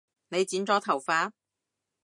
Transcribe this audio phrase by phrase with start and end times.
[0.29, 1.31] 你剪咗頭髮？